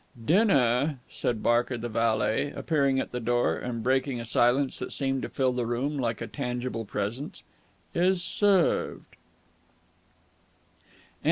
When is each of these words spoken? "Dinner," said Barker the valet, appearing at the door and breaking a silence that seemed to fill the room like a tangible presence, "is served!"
"Dinner," 0.25 0.97
said 1.09 1.43
Barker 1.43 1.77
the 1.77 1.87
valet, 1.87 2.49
appearing 2.55 2.99
at 2.99 3.11
the 3.11 3.19
door 3.19 3.57
and 3.57 3.83
breaking 3.83 4.19
a 4.19 4.25
silence 4.25 4.79
that 4.79 4.91
seemed 4.91 5.21
to 5.21 5.29
fill 5.29 5.53
the 5.53 5.67
room 5.67 5.95
like 5.95 6.21
a 6.21 6.27
tangible 6.27 6.85
presence, 6.85 7.43
"is 7.93 8.23
served!" 8.23 9.15